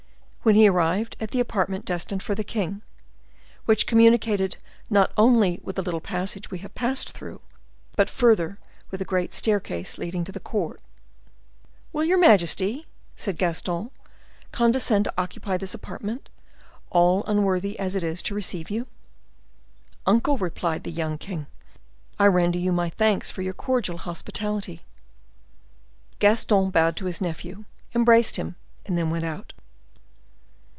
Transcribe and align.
When 0.43 0.55
he 0.55 0.67
arrived 0.67 1.17
at 1.19 1.29
the 1.29 1.39
apartment 1.39 1.85
destined 1.85 2.23
for 2.23 2.33
the 2.33 2.43
king, 2.43 2.81
which 3.65 3.85
communicated 3.85 4.57
not 4.89 5.11
only 5.15 5.59
with 5.63 5.75
the 5.75 5.83
little 5.83 6.01
passage 6.01 6.49
we 6.49 6.57
have 6.65 6.73
passed 6.73 7.11
through, 7.11 7.41
but 7.95 8.09
further 8.09 8.57
with 8.89 8.97
the 8.97 9.05
great 9.05 9.31
staircase 9.33 9.99
leading 9.99 10.23
to 10.23 10.31
the 10.31 10.39
court,— 10.39 10.81
"Will 11.93 12.03
your 12.03 12.17
majesty," 12.17 12.87
said 13.15 13.37
Gaston, 13.37 13.91
"condescend 14.51 15.05
to 15.05 15.13
occupy 15.15 15.57
this 15.57 15.75
apartment, 15.75 16.27
all 16.89 17.23
unworthy 17.27 17.77
as 17.77 17.93
it 17.93 18.03
is 18.03 18.23
to 18.23 18.33
receive 18.33 18.71
you?" 18.71 18.87
"Uncle," 20.07 20.39
replied 20.39 20.85
the 20.85 20.91
young 20.91 21.19
king, 21.19 21.45
"I 22.17 22.25
render 22.25 22.57
you 22.57 22.71
my 22.71 22.89
thanks 22.89 23.29
for 23.29 23.43
your 23.43 23.53
cordial 23.53 23.99
hospitality." 23.99 24.81
Gaston 26.17 26.71
bowed 26.71 26.95
to 26.95 27.05
his 27.05 27.21
nephew, 27.21 27.65
embraced 27.93 28.37
him, 28.37 28.55
and 28.87 28.97
then 28.97 29.11
went 29.11 29.25
out. 29.25 29.53